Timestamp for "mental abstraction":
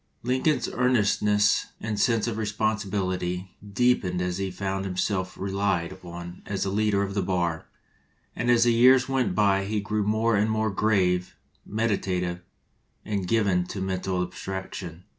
13.79-15.03